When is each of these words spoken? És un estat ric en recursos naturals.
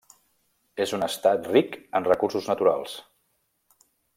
És 0.85 0.93
un 0.99 1.05
estat 1.07 1.51
ric 1.51 1.77
en 1.99 2.09
recursos 2.09 2.51
naturals. 2.53 2.99